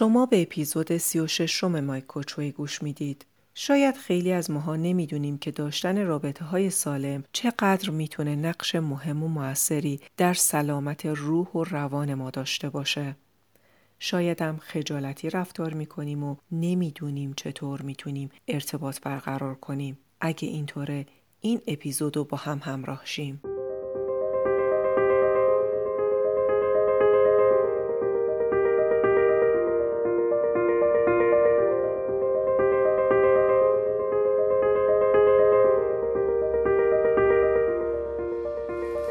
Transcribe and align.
شما 0.00 0.26
به 0.26 0.42
اپیزود 0.42 0.96
36 0.96 1.50
شم 1.60 1.80
مای 1.80 2.00
کوچوی 2.00 2.52
گوش 2.52 2.82
می‌دید. 2.82 3.26
شاید 3.54 3.96
خیلی 3.96 4.32
از 4.32 4.50
ماها 4.50 4.76
نمی‌دونیم 4.76 5.38
که 5.38 5.50
داشتن 5.50 6.06
رابطه 6.06 6.44
های 6.44 6.70
سالم 6.70 7.24
چقدر 7.32 7.90
می‌تونه 7.90 8.36
نقش 8.36 8.74
مهم 8.74 9.22
و 9.22 9.28
موثری 9.28 10.00
در 10.16 10.34
سلامت 10.34 11.06
روح 11.06 11.48
و 11.48 11.64
روان 11.64 12.14
ما 12.14 12.30
داشته 12.30 12.70
باشه. 12.70 13.16
شاید 13.98 14.42
هم 14.42 14.56
خجالتی 14.56 15.30
رفتار 15.30 15.74
می‌کنیم 15.74 16.24
و 16.24 16.36
نمی‌دونیم 16.52 17.32
چطور 17.36 17.82
می‌تونیم 17.82 18.30
ارتباط 18.48 19.00
برقرار 19.00 19.54
کنیم. 19.54 19.98
اگه 20.20 20.48
اینطوره 20.48 21.06
این 21.40 21.60
اپیزود 21.66 22.16
رو 22.16 22.24
با 22.24 22.36
هم 22.36 22.60
همراه 22.64 23.00
شیم. 23.04 23.40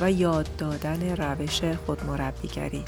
و 0.00 0.12
یاد 0.12 0.48
دادن 0.58 1.16
روش 1.16 1.60
خودمربیگری. 1.86 2.84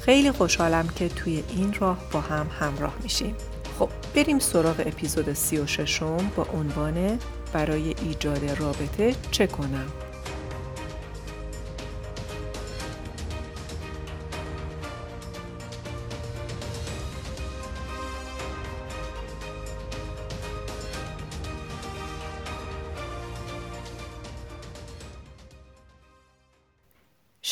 خیلی 0.00 0.32
خوشحالم 0.32 0.88
که 0.88 1.08
توی 1.08 1.42
این 1.48 1.74
راه 1.80 1.98
با 2.12 2.20
هم 2.20 2.46
همراه 2.60 2.94
میشیم. 3.02 3.34
خب 3.78 3.88
بریم 4.14 4.38
سراغ 4.38 4.82
اپیزود 4.86 5.32
36 5.32 6.02
با 6.36 6.46
عنوان 6.54 7.18
برای 7.52 7.94
ایجاد 8.02 8.44
رابطه 8.44 9.14
چه 9.30 9.46
کنم؟ 9.46 10.03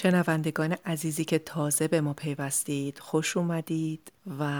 شنوندگان 0.03 0.77
عزیزی 0.85 1.25
که 1.25 1.39
تازه 1.39 1.89
به 1.89 2.01
ما 2.01 2.13
پیوستید 2.13 2.99
خوش 2.99 3.37
اومدید 3.37 4.13
و 4.39 4.51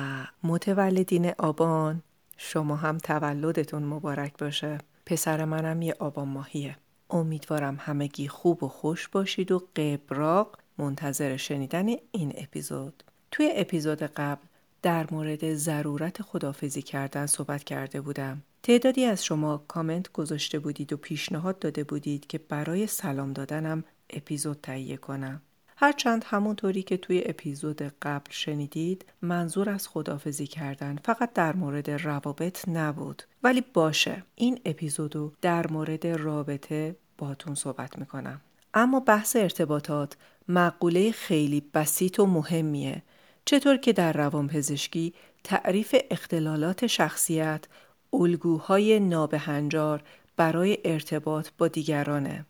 متولدین 0.43 1.33
آبان 1.39 2.03
شما 2.37 2.77
هم 2.77 2.99
تولدتون 2.99 3.83
مبارک 3.83 4.39
باشه. 4.39 4.79
پسر 5.07 5.45
منم 5.45 5.83
یه 5.83 5.95
آبان 5.99 6.29
ماهیه. 6.29 6.77
امیدوارم 7.11 7.77
همگی 7.81 8.29
خوب 8.29 8.63
و 8.63 8.69
خوش 8.69 9.09
باشید 9.09 9.53
و 9.53 9.69
قبراق 9.77 10.59
منتظر 10.79 11.37
شنیدن 11.37 11.89
این 12.13 12.33
اپیزود. 12.37 13.05
توی 13.31 13.53
اپیزود 13.55 14.03
قبل 14.03 14.43
در 14.83 15.07
مورد 15.11 15.55
ضرورت 15.55 16.23
خدافزی 16.23 16.83
کردن 16.83 17.27
صحبت 17.27 17.65
کرده 17.65 18.01
بودم. 18.01 18.43
تعدادی 18.63 19.05
از 19.05 19.25
شما 19.25 19.65
کامنت 19.69 20.13
گذاشته 20.13 20.59
بودید 20.59 20.93
و 20.93 20.97
پیشنهاد 20.97 21.59
داده 21.59 21.85
بودید 21.85 22.27
که 22.27 22.39
برای 22.39 22.87
سلام 22.87 23.33
دادنم 23.33 23.85
اپیزود 24.13 24.59
تهیه 24.63 24.97
کنم. 24.97 25.43
هرچند 25.77 26.25
همونطوری 26.27 26.83
که 26.83 26.97
توی 26.97 27.23
اپیزود 27.27 27.83
قبل 27.83 28.31
شنیدید 28.31 29.05
منظور 29.23 29.71
از 29.71 29.89
خدافزی 29.89 30.47
کردن 30.47 30.99
فقط 31.05 31.33
در 31.33 31.57
مورد 31.57 31.91
روابط 31.91 32.69
نبود. 32.69 33.23
ولی 33.43 33.65
باشه 33.75 34.23
این 34.35 34.61
اپیزودو 34.65 35.33
در 35.41 35.67
مورد 35.67 36.07
رابطه 36.07 36.97
باتون 37.19 37.55
صحبت 37.55 37.99
می‌کنم. 37.99 38.41
اما 38.75 39.01
بحث 39.01 39.37
ارتباطات 39.37 40.17
مقوله 40.49 41.13
خیلی 41.13 41.63
بسیط 41.75 42.21
و 42.21 42.27
مهمیه. 42.27 43.03
چطور 43.45 43.77
که 43.77 43.93
در 43.93 44.13
روانپزشکی 44.13 45.15
تعریف 45.45 45.95
اختلالات 46.11 46.87
شخصیت 46.87 47.65
الگوهای 48.13 49.01
نابهنجار 49.01 50.03
برای 50.37 50.79
ارتباط 50.85 51.49
با 51.59 51.69
دیگرانه. 51.69 52.47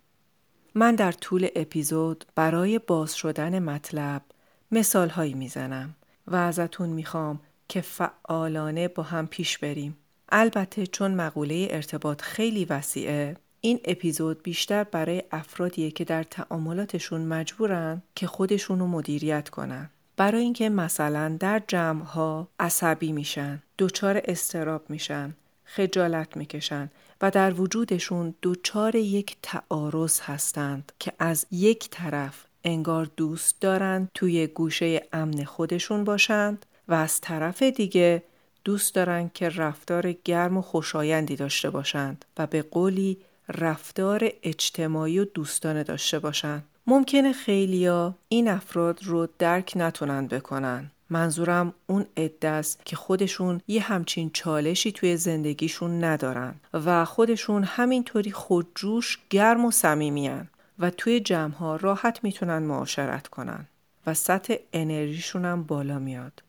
من 0.74 0.94
در 0.94 1.12
طول 1.12 1.48
اپیزود 1.56 2.24
برای 2.34 2.78
باز 2.78 3.16
شدن 3.16 3.58
مطلب 3.58 4.22
مثال 4.70 5.08
هایی 5.08 5.34
می‌زنم 5.34 5.94
و 6.26 6.36
ازتون 6.36 6.88
می‌خوام 6.88 7.40
که 7.68 7.80
فعالانه 7.80 8.88
با 8.88 9.02
هم 9.02 9.26
پیش 9.26 9.58
بریم. 9.58 9.96
البته 10.28 10.86
چون 10.86 11.14
مقوله 11.14 11.68
ارتباط 11.70 12.22
خیلی 12.22 12.64
وسیعه 12.64 13.36
این 13.60 13.80
اپیزود 13.84 14.42
بیشتر 14.42 14.84
برای 14.84 15.22
افرادیه 15.32 15.90
که 15.90 16.04
در 16.04 16.22
تعاملاتشون 16.22 17.20
مجبورن 17.20 18.02
که 18.14 18.26
خودشونو 18.26 18.86
مدیریت 18.86 19.48
کنن. 19.48 19.90
برای 20.16 20.42
اینکه 20.42 20.68
مثلا 20.68 21.36
در 21.40 21.62
جمع 21.68 22.04
ها 22.04 22.48
عصبی 22.60 23.12
میشن، 23.12 23.62
دچار 23.78 24.22
استراب 24.24 24.90
میشن، 24.90 25.34
خجالت 25.74 26.36
می‌کشن 26.36 26.90
و 27.22 27.30
در 27.30 27.60
وجودشون 27.60 28.34
دوچار 28.42 28.94
یک 28.94 29.36
تعارض 29.42 30.20
هستند 30.20 30.92
که 30.98 31.12
از 31.18 31.46
یک 31.50 31.88
طرف 31.90 32.44
انگار 32.64 33.10
دوست 33.16 33.60
دارند 33.60 34.10
توی 34.14 34.46
گوشه 34.46 35.02
امن 35.12 35.44
خودشون 35.44 36.04
باشند 36.04 36.66
و 36.88 36.94
از 36.94 37.20
طرف 37.20 37.62
دیگه 37.62 38.22
دوست 38.64 38.94
دارند 38.94 39.32
که 39.32 39.48
رفتار 39.48 40.12
گرم 40.12 40.56
و 40.56 40.62
خوشایندی 40.62 41.36
داشته 41.36 41.70
باشند 41.70 42.24
و 42.38 42.46
به 42.46 42.62
قولی 42.62 43.18
رفتار 43.48 44.30
اجتماعی 44.42 45.18
و 45.18 45.24
دوستانه 45.24 45.82
داشته 45.82 46.18
باشند. 46.18 46.64
ممکنه 46.86 47.32
خیلیا 47.32 48.14
این 48.28 48.48
افراد 48.48 49.04
رو 49.04 49.28
درک 49.38 49.72
نتونن 49.76 50.26
بکنن 50.26 50.90
منظورم 51.12 51.74
اون 51.86 52.06
عده 52.16 52.48
است 52.48 52.80
که 52.84 52.96
خودشون 52.96 53.60
یه 53.68 53.82
همچین 53.82 54.30
چالشی 54.34 54.92
توی 54.92 55.16
زندگیشون 55.16 56.04
ندارن 56.04 56.54
و 56.72 57.04
خودشون 57.04 57.64
همینطوری 57.64 58.32
خودجوش 58.32 59.18
گرم 59.30 59.64
و 59.64 59.70
صمیمیان 59.70 60.48
و 60.78 60.90
توی 60.90 61.20
جمعها 61.20 61.76
راحت 61.76 62.24
می‌تونن 62.24 62.58
معاشرت 62.58 63.28
کنن 63.28 63.66
و 64.06 64.14
سطح 64.14 64.54
انرژیشون 64.72 65.44
هم 65.44 65.62
بالا 65.62 65.98
میاد. 65.98 66.42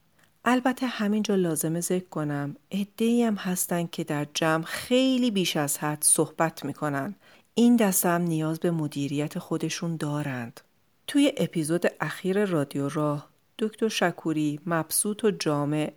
البته 0.45 0.87
همینجا 0.87 1.35
لازمه 1.35 1.81
ذکر 1.81 2.09
کنم 2.09 2.55
عده 2.71 3.27
هم 3.27 3.35
هستن 3.35 3.87
که 3.87 4.03
در 4.03 4.27
جمع 4.33 4.63
خیلی 4.63 5.31
بیش 5.31 5.57
از 5.57 5.77
حد 5.77 6.03
صحبت 6.03 6.65
می‌کنن. 6.65 7.15
این 7.55 7.75
دسته 7.75 8.09
هم 8.09 8.21
نیاز 8.21 8.59
به 8.59 8.71
مدیریت 8.71 9.39
خودشون 9.39 9.97
دارند. 9.97 10.61
توی 11.07 11.33
اپیزود 11.37 11.85
اخیر 12.01 12.45
رادیو 12.45 12.89
راه 12.89 13.32
دکتر 13.59 13.87
شکوری 13.87 14.59
مبسوط 14.65 15.23
و 15.23 15.31
جامع 15.31 15.93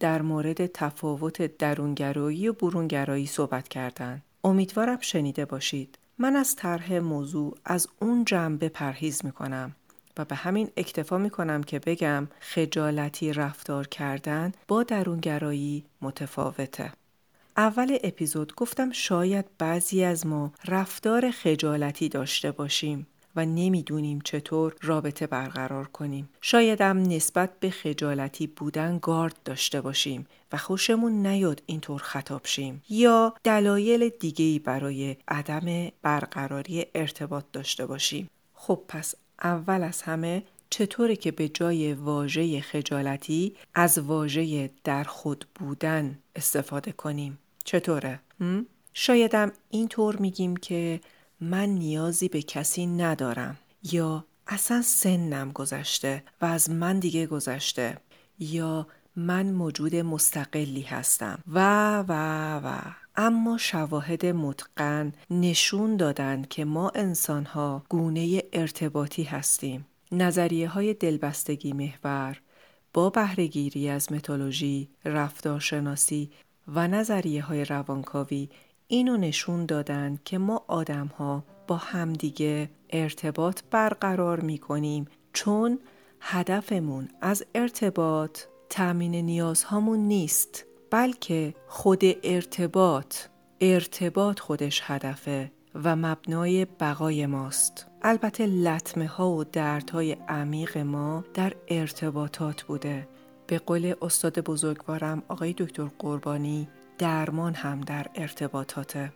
در 0.00 0.22
مورد 0.22 0.66
تفاوت 0.66 1.56
درونگرایی 1.56 2.48
و 2.48 2.52
برونگرایی 2.52 3.26
صحبت 3.26 3.68
کردند. 3.68 4.22
امیدوارم 4.44 4.98
شنیده 5.00 5.44
باشید. 5.44 5.98
من 6.18 6.36
از 6.36 6.56
طرح 6.56 6.98
موضوع 6.98 7.58
از 7.64 7.88
اون 8.00 8.24
جنبه 8.24 8.68
پرهیز 8.68 9.24
می 9.24 9.32
کنم 9.32 9.76
و 10.16 10.24
به 10.24 10.34
همین 10.34 10.70
اکتفا 10.76 11.18
می 11.18 11.30
کنم 11.30 11.62
که 11.62 11.78
بگم 11.78 12.28
خجالتی 12.40 13.32
رفتار 13.32 13.86
کردن 13.86 14.52
با 14.68 14.82
درونگرایی 14.82 15.84
متفاوته. 16.00 16.92
اول 17.56 17.98
اپیزود 18.04 18.54
گفتم 18.54 18.92
شاید 18.92 19.44
بعضی 19.58 20.04
از 20.04 20.26
ما 20.26 20.52
رفتار 20.68 21.30
خجالتی 21.30 22.08
داشته 22.08 22.52
باشیم 22.52 23.06
و 23.36 23.46
نمی‌دونیم 23.46 24.20
چطور 24.24 24.74
رابطه 24.82 25.26
برقرار 25.26 25.84
کنیم. 25.84 26.28
شایدم 26.40 27.02
نسبت 27.02 27.60
به 27.60 27.70
خجالتی 27.70 28.46
بودن 28.46 28.98
گارد 29.02 29.36
داشته 29.44 29.80
باشیم 29.80 30.26
و 30.52 30.56
خوشمون 30.56 31.26
نیاد 31.26 31.62
اینطور 31.66 32.00
خطاب 32.00 32.46
شیم 32.46 32.82
یا 32.88 33.34
دلایل 33.44 34.08
دیگهی 34.08 34.58
برای 34.58 35.16
عدم 35.28 35.90
برقراری 36.02 36.86
ارتباط 36.94 37.44
داشته 37.52 37.86
باشیم. 37.86 38.30
خب 38.54 38.80
پس 38.88 39.14
اول 39.42 39.82
از 39.82 40.02
همه 40.02 40.42
چطوره 40.70 41.16
که 41.16 41.30
به 41.30 41.48
جای 41.48 41.94
واژه 41.94 42.60
خجالتی 42.60 43.56
از 43.74 43.98
واژه 43.98 44.70
در 44.84 45.04
خود 45.04 45.44
بودن 45.54 46.18
استفاده 46.36 46.92
کنیم؟ 46.92 47.38
چطوره؟ 47.64 48.20
شایدم 48.94 49.52
اینطور 49.70 50.16
میگیم 50.16 50.56
که 50.56 51.00
من 51.40 51.68
نیازی 51.68 52.28
به 52.28 52.42
کسی 52.42 52.86
ندارم. 52.86 53.58
یا 53.92 54.24
اصلا 54.46 54.82
سنم 54.82 55.52
گذشته 55.52 56.22
و 56.40 56.44
از 56.44 56.70
من 56.70 56.98
دیگه 56.98 57.26
گذشته. 57.26 57.96
یا 58.38 58.86
من 59.16 59.52
موجود 59.52 59.96
مستقلی 59.96 60.82
هستم. 60.82 61.38
و 61.52 61.98
و 62.08 62.12
و. 62.64 62.80
اما 63.16 63.58
شواهد 63.58 64.26
متقن 64.26 65.12
نشون 65.30 65.96
دادند 65.96 66.48
که 66.48 66.64
ما 66.64 66.92
انسانها 66.94 67.82
گونه 67.88 68.42
ارتباطی 68.52 69.22
هستیم. 69.22 69.86
نظریه 70.12 70.68
های 70.68 70.94
دلبستگی 70.94 71.72
محور 71.72 72.40
با 72.94 73.10
بهرهگیری 73.10 73.88
از 73.88 74.12
متولوژی، 74.12 74.88
رفتارشناسی 75.04 76.30
و 76.68 76.88
نظریه 76.88 77.42
های 77.42 77.64
روانکاوی 77.64 78.48
اینو 78.92 79.16
نشون 79.16 79.66
دادن 79.66 80.18
که 80.24 80.38
ما 80.38 80.64
آدم 80.66 81.06
ها 81.06 81.44
با 81.66 81.76
همدیگه 81.76 82.70
ارتباط 82.90 83.60
برقرار 83.70 84.40
می 84.40 84.58
کنیم 84.58 85.06
چون 85.32 85.78
هدفمون 86.20 87.08
از 87.20 87.44
ارتباط 87.54 88.40
تأمین 88.68 89.14
نیازهامون 89.14 89.98
نیست 89.98 90.64
بلکه 90.90 91.54
خود 91.66 92.00
ارتباط 92.22 93.16
ارتباط 93.60 94.40
خودش 94.40 94.80
هدفه 94.84 95.52
و 95.74 95.96
مبنای 95.96 96.64
بقای 96.64 97.26
ماست. 97.26 97.86
البته 98.02 98.46
لطمه 98.46 99.06
ها 99.06 99.30
و 99.30 99.44
دردهای 99.44 100.12
عمیق 100.12 100.78
ما 100.78 101.24
در 101.34 101.52
ارتباطات 101.68 102.62
بوده. 102.62 103.08
به 103.46 103.58
قول 103.58 103.94
استاد 104.02 104.40
بزرگوارم 104.40 105.22
آقای 105.28 105.54
دکتر 105.58 105.90
قربانی 105.98 106.68
درمان 107.00 107.54
هم 107.54 107.80
در 107.80 108.06
ارتباطاته 108.14 109.12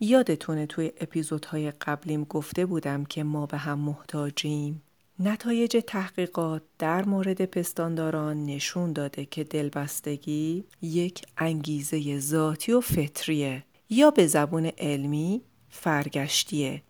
یادتونه 0.00 0.66
توی 0.66 0.92
اپیزودهای 1.00 1.70
قبلیم 1.70 2.24
گفته 2.24 2.66
بودم 2.66 3.04
که 3.04 3.24
ما 3.24 3.46
به 3.46 3.56
هم 3.56 3.78
محتاجیم 3.78 4.82
نتایج 5.18 5.82
تحقیقات 5.86 6.62
در 6.78 7.04
مورد 7.04 7.44
پستانداران 7.44 8.44
نشون 8.46 8.92
داده 8.92 9.24
که 9.24 9.44
دلبستگی 9.44 10.64
یک 10.82 11.22
انگیزه 11.38 12.18
ذاتی 12.18 12.72
و 12.72 12.80
فطریه 12.80 13.64
یا 13.90 14.10
به 14.10 14.26
زبون 14.26 14.66
علمی 14.66 15.42
فرگشتیه 15.68 16.82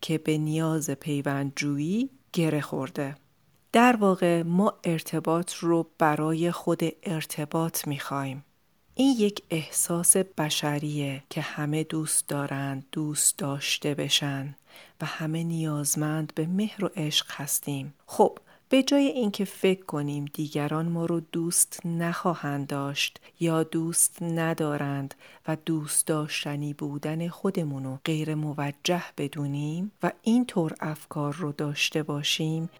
که 0.00 0.18
به 0.18 0.38
نیاز 0.38 0.90
پیوندجویی 0.90 2.10
گره 2.32 2.60
خورده. 2.60 3.14
در 3.72 3.96
واقع 3.96 4.42
ما 4.42 4.74
ارتباط 4.84 5.54
رو 5.54 5.90
برای 5.98 6.50
خود 6.50 6.80
ارتباط 7.02 7.88
می‌خوایم. 7.88 8.44
این 8.98 9.16
یک 9.18 9.42
احساس 9.50 10.16
بشریه 10.16 11.22
که 11.30 11.40
همه 11.40 11.84
دوست 11.84 12.28
دارند 12.28 12.86
دوست 12.92 13.38
داشته 13.38 13.94
بشن 13.94 14.54
و 15.00 15.06
همه 15.06 15.44
نیازمند 15.44 16.32
به 16.34 16.46
مهر 16.46 16.84
و 16.84 16.90
عشق 16.96 17.26
هستیم. 17.30 17.94
خب 18.06 18.38
به 18.68 18.82
جای 18.82 19.06
اینکه 19.06 19.44
فکر 19.44 19.84
کنیم 19.84 20.24
دیگران 20.24 20.88
ما 20.88 21.06
رو 21.06 21.20
دوست 21.20 21.80
نخواهند 21.86 22.66
داشت 22.66 23.20
یا 23.40 23.62
دوست 23.62 24.22
ندارند 24.22 25.14
و 25.48 25.56
دوست 25.56 26.06
داشتنی 26.06 26.72
بودن 26.72 27.28
خودمون 27.28 27.84
رو 27.84 27.98
غیر 28.04 28.34
موجه 28.34 29.04
بدونیم 29.18 29.92
و 30.02 30.12
اینطور 30.22 30.74
افکار 30.80 31.34
رو 31.34 31.52
داشته 31.52 32.02
باشیم 32.02 32.70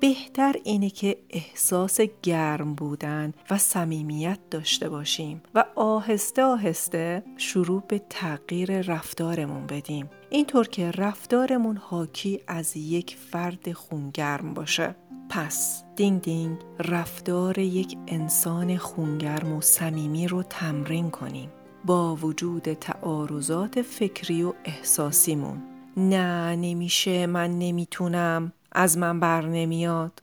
بهتر 0.00 0.54
اینه 0.64 0.90
که 0.90 1.18
احساس 1.30 2.00
گرم 2.22 2.74
بودن 2.74 3.32
و 3.50 3.58
صمیمیت 3.58 4.38
داشته 4.50 4.88
باشیم 4.88 5.42
و 5.54 5.64
آهسته 5.74 6.42
آهسته 6.42 7.22
شروع 7.36 7.82
به 7.88 8.00
تغییر 8.10 8.80
رفتارمون 8.80 9.66
بدیم. 9.66 10.10
اینطور 10.30 10.68
که 10.68 10.90
رفتارمون 10.90 11.76
حاکی 11.76 12.40
از 12.46 12.76
یک 12.76 13.16
فرد 13.16 13.72
خونگرم 13.72 14.54
باشه. 14.54 14.96
پس 15.28 15.82
دینگ 15.96 16.22
دینگ 16.22 16.58
رفتار 16.78 17.58
یک 17.58 17.96
انسان 18.06 18.76
خونگرم 18.76 19.52
و 19.52 19.60
صمیمی 19.60 20.28
رو 20.28 20.42
تمرین 20.42 21.10
کنیم. 21.10 21.50
با 21.84 22.16
وجود 22.16 22.72
تعارضات 22.72 23.82
فکری 23.82 24.42
و 24.42 24.52
احساسیمون. 24.64 25.62
نه 25.96 26.56
نمیشه 26.56 27.26
من 27.26 27.58
نمی‌تونم. 27.58 28.52
از 28.78 28.98
من 28.98 29.20
بر 29.20 29.46
نمیاد. 29.46 30.22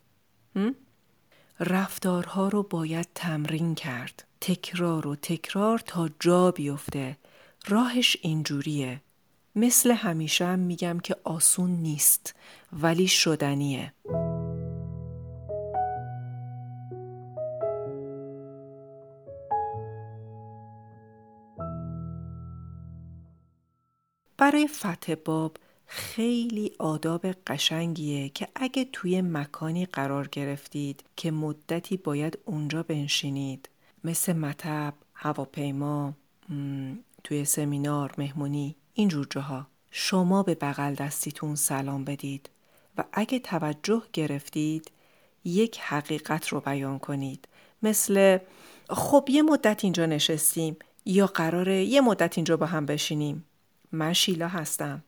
رفتارها 1.59 2.47
رو 2.47 2.63
باید 2.63 3.07
تمرین 3.15 3.75
کرد. 3.75 4.27
تکرار 4.41 5.07
و 5.07 5.15
تکرار 5.15 5.79
تا 5.79 6.09
جا 6.19 6.51
بیفته. 6.51 7.17
راهش 7.67 8.17
اینجوریه. 8.21 9.01
مثل 9.55 9.91
همیشه 9.91 10.45
هم 10.45 10.59
میگم 10.59 10.99
که 10.99 11.15
آسون 11.23 11.69
نیست 11.69 12.35
ولی 12.73 13.07
شدنیه. 13.07 13.93
برای 24.37 24.67
فتح 24.67 25.15
باب 25.15 25.57
خیلی 25.85 26.71
آداب 26.79 27.25
قشنگیه 27.47 28.29
که 28.29 28.47
اگه 28.55 28.85
توی 28.91 29.21
مکانی 29.21 29.85
قرار 29.85 30.27
گرفتید 30.27 31.03
که 31.15 31.31
مدتی 31.31 31.97
باید 31.97 32.37
اونجا 32.45 32.83
بنشینید. 32.83 33.69
مثل 34.03 34.33
مطب، 34.33 34.93
هواپیما، 35.13 36.13
توی 37.23 37.45
سمینار، 37.45 38.13
مهمونی 38.17 38.75
اینجور 38.93 39.27
جاها. 39.29 39.67
شما 39.91 40.43
به 40.43 40.55
بغل 40.55 40.93
دستیتون 40.93 41.55
سلام 41.55 42.03
بدید 42.03 42.49
و 42.97 43.03
اگه 43.13 43.39
توجه 43.39 44.01
گرفتید 44.13 44.91
یک 45.43 45.79
حقیقت 45.79 46.47
رو 46.47 46.59
بیان 46.59 46.99
کنید. 46.99 47.47
مثل 47.83 48.37
خب 48.89 49.27
یه 49.31 49.41
مدت 49.41 49.83
اینجا 49.83 50.05
نشستیم 50.05 50.77
یا 51.05 51.27
قراره 51.27 51.83
یه 51.83 52.01
مدت 52.01 52.37
اینجا 52.37 52.57
با 52.57 52.65
هم 52.65 52.85
بشینیم. 52.85 53.45
من 53.91 54.13
شیلا 54.13 54.47
هستم. 54.47 55.03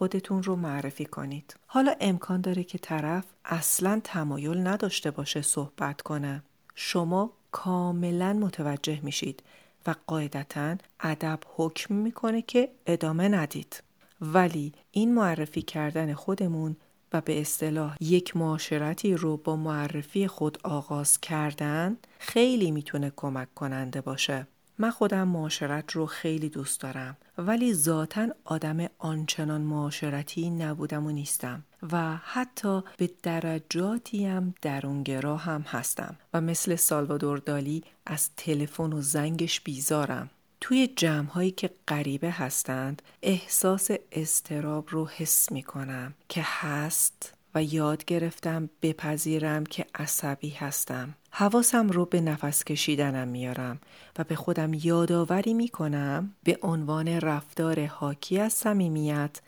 خودتون 0.00 0.42
رو 0.42 0.56
معرفی 0.56 1.04
کنید. 1.04 1.54
حالا 1.66 1.94
امکان 2.00 2.40
داره 2.40 2.64
که 2.64 2.78
طرف 2.78 3.24
اصلا 3.44 4.00
تمایل 4.04 4.66
نداشته 4.66 5.10
باشه 5.10 5.42
صحبت 5.42 6.02
کنه. 6.02 6.42
شما 6.74 7.32
کاملا 7.52 8.32
متوجه 8.32 9.00
میشید 9.02 9.42
و 9.86 9.94
قاعدتا 10.06 10.76
ادب 11.00 11.38
حکم 11.56 11.94
می‌کنه 11.94 12.42
که 12.42 12.68
ادامه 12.86 13.28
ندید. 13.28 13.82
ولی 14.20 14.72
این 14.90 15.14
معرفی 15.14 15.62
کردن 15.62 16.14
خودمون 16.14 16.76
و 17.12 17.20
به 17.20 17.40
اصطلاح 17.40 17.96
یک 18.00 18.36
معاشرتی 18.36 19.14
رو 19.14 19.36
با 19.36 19.56
معرفی 19.56 20.26
خود 20.26 20.58
آغاز 20.64 21.20
کردن 21.20 21.96
خیلی 22.18 22.70
می‌تونه 22.70 23.12
کمک 23.16 23.54
کننده 23.54 24.00
باشه. 24.00 24.46
من 24.80 24.90
خودم 24.90 25.28
معاشرت 25.28 25.92
رو 25.92 26.06
خیلی 26.06 26.48
دوست 26.48 26.80
دارم 26.80 27.16
ولی 27.38 27.74
ذاتا 27.74 28.28
آدم 28.44 28.86
آنچنان 28.98 29.60
معاشرتی 29.60 30.50
نبودم 30.50 31.06
و 31.06 31.10
نیستم 31.10 31.64
و 31.92 32.16
حتی 32.16 32.82
به 32.96 33.10
درجاتی 33.22 34.26
هم 34.26 34.54
درونگرا 34.62 35.36
هم 35.36 35.62
هستم 35.62 36.16
و 36.34 36.40
مثل 36.40 36.76
سالوادور 36.76 37.38
دالی 37.38 37.84
از 38.06 38.30
تلفن 38.36 38.92
و 38.92 39.00
زنگش 39.00 39.60
بیزارم. 39.60 40.30
توی 40.60 40.86
جمع 40.86 41.28
هایی 41.28 41.50
که 41.50 41.70
غریبه 41.88 42.30
هستند 42.30 43.02
احساس 43.22 43.90
استراب 44.12 44.88
رو 44.90 45.06
حس 45.06 45.52
می 45.52 45.62
کنم 45.62 46.14
که 46.28 46.42
هست 46.44 47.34
و 47.54 47.62
یاد 47.62 48.04
گرفتم 48.04 48.70
بپذیرم 48.82 49.66
که 49.66 49.86
عصبی 49.94 50.50
هستم. 50.50 51.14
حواسم 51.30 51.88
رو 51.88 52.04
به 52.04 52.20
نفس 52.20 52.64
کشیدنم 52.64 53.28
میارم 53.28 53.80
و 54.18 54.24
به 54.24 54.36
خودم 54.36 54.74
یادآوری 54.74 55.54
می‌کنم 55.54 56.34
به 56.44 56.58
عنوان 56.62 57.08
رفتار 57.08 57.86
حاکی 57.86 58.38
از 58.38 58.52
صمیمیت 58.52 59.40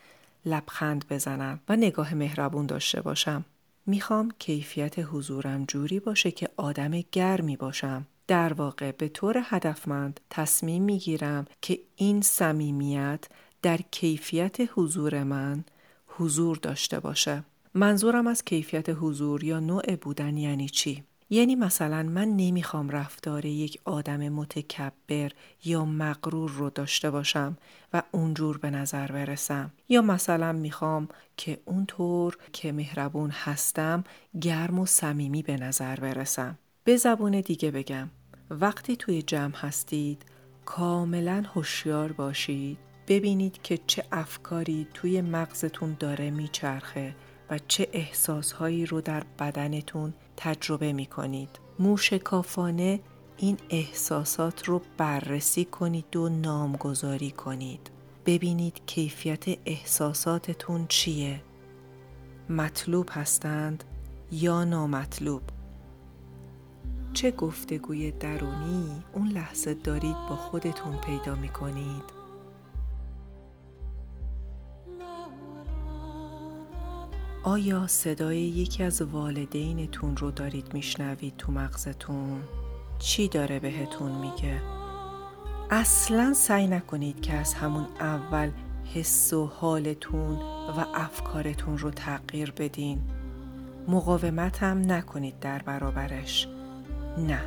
لبخند 0.47 1.05
بزنم 1.11 1.61
و 1.69 1.77
نگاه 1.77 2.15
مهربون 2.15 2.67
داشته 2.67 3.01
باشم. 3.01 3.45
می‌خوام 3.87 4.33
کیفیت 4.39 4.95
حضورم 4.99 5.65
جوری 5.65 6.01
باشه 6.01 6.31
که 6.31 6.49
آدم 6.57 7.01
گرمی 7.13 7.57
باشم. 7.57 8.07
در 8.27 8.53
واقع 8.53 8.93
به 8.93 9.09
طور 9.09 9.43
هدفمند 9.45 10.21
تصمیم 10.31 10.83
می‌گیرم 10.83 11.47
که 11.61 11.79
این 11.97 12.21
صمیمیت 12.21 13.25
در 13.63 13.81
کیفیت 13.91 14.57
حضور 14.75 15.23
من 15.23 15.65
حضور 16.07 16.57
داشته 16.57 17.01
باشه. 17.01 17.45
منظورم 17.75 18.27
از 18.27 18.45
کیفیت 18.45 18.89
حضور 18.89 19.45
یا 19.45 19.61
نوع 19.61 19.97
بودن 19.97 20.37
یعنی 20.37 20.69
چی؟ 20.69 21.05
یعنی 21.33 21.57
مثلا 21.57 22.03
من 22.03 22.29
نمی‌خوام 22.29 22.91
رفتار 22.91 23.45
یک 23.45 23.81
آدم 23.85 24.29
متکبر 24.29 25.31
یا 25.65 25.85
مغرور 25.85 26.51
رو 26.51 26.71
داشته 26.71 27.11
باشم 27.11 27.57
و 27.93 28.03
اونجور 28.13 28.59
به 28.59 28.71
نظر 28.71 29.13
برسم. 29.13 29.73
یا 29.89 30.03
مثلا 30.03 30.53
می‌خوام 30.53 31.09
که 31.37 31.61
اونطور 31.65 32.37
که 32.53 32.73
مهربون 32.73 33.31
هستم 33.31 34.05
گرم 34.41 34.79
و 34.79 34.87
صمیمی 34.87 35.43
به 35.43 35.57
نظر 35.57 35.97
برسم. 35.97 36.59
به 36.85 36.97
زبون 36.97 37.41
دیگه 37.41 37.71
بگم. 37.71 38.11
وقتی 38.51 38.97
توی 38.97 39.23
جمع 39.23 39.57
هستید 39.57 40.23
کاملا 40.65 41.43
هوشیار 41.55 42.13
باشید. 42.13 42.79
ببینید 43.09 43.63
که 43.63 43.79
چه 43.87 44.05
افکاری 44.13 44.87
توی 44.95 45.21
مغزتون 45.21 45.97
داره 46.01 46.31
میچرخه 46.31 47.15
و 47.51 47.59
چه 47.69 47.89
احساسهایی 47.93 48.87
رو 48.87 49.01
در 49.01 49.23
بدنتون 49.39 50.15
تجربه 50.45 50.93
می 50.93 51.07
کنید. 51.07 51.49
موشکافانه 51.79 53.01
این 53.37 53.57
احساسات 53.71 54.69
رو 54.69 54.83
بررسی 54.97 55.65
کنید 55.65 56.17
و 56.17 56.29
نامگذاری 56.29 57.31
کنید. 57.31 57.91
ببینید 58.27 58.83
کیفیت 58.87 59.45
احساساتتون 59.67 60.87
چیه. 60.89 61.43
مطلوب 62.49 63.09
هستند 63.13 63.85
یا 64.33 64.65
نامطلوب؟ 64.65 65.43
چه 67.13 67.31
گفتگوی 67.31 68.11
درونی 68.11 69.03
اون 69.13 69.29
لحظه 69.29 69.75
دارید 69.75 70.17
با 70.29 70.37
خودتون 70.37 70.97
پیدا 70.97 71.35
می 71.35 71.49
کنید 71.49 72.22
آیا 77.45 77.87
صدای 77.87 78.41
یکی 78.41 78.83
از 78.83 79.03
والدینتون 79.03 80.17
رو 80.17 80.31
دارید 80.31 80.75
میشنوید 80.75 81.37
تو 81.37 81.53
مغزتون؟ 81.53 82.43
چی 82.99 83.29
داره 83.29 83.59
بهتون 83.59 84.13
میگه؟ 84.13 84.63
اصلا 85.71 86.35
سعی 86.35 86.67
نکنید 86.67 87.21
که 87.21 87.35
از 87.35 87.55
همون 87.55 87.87
اول 88.01 88.51
حس 88.95 89.33
و 89.33 89.47
حالتون 89.47 90.37
و 90.79 90.85
افکارتون 90.95 91.79
رو 91.79 91.91
تغییر 91.91 92.51
بدین 92.51 93.03
مقاومت 93.89 94.63
هم 94.63 94.93
نکنید 94.93 95.39
در 95.41 95.63
برابرش 95.63 96.49
نه 97.19 97.41